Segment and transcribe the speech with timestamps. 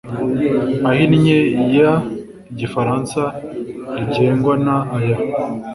[0.89, 1.37] ahinnye
[1.73, 1.75] y
[2.51, 3.21] Igifaransa
[3.97, 5.17] rigengwa n aya